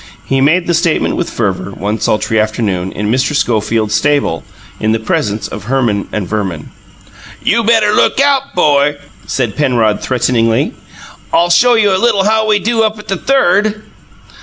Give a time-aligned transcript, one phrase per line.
[0.25, 3.35] He made the statement with fervour, one sultry afternoon, in Mr.
[3.35, 4.43] Schofield's stable,
[4.79, 6.71] in the presence of Herman and Verman.
[7.43, 8.95] "You better look out, 'bo,"
[9.27, 10.73] said Penrod, threateningly.
[11.31, 13.83] "I'll show you a little how we do up at the Third."